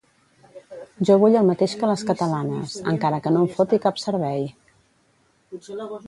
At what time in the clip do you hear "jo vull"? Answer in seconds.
1.09-1.35